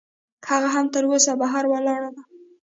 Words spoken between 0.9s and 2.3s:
تراوسه بهر ولاړه ده.